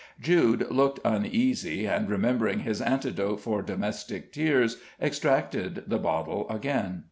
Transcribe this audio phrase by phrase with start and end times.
[0.19, 6.99] Jude looked uneasy, and remembering his antidote for domestic tears, extracted the bottle again.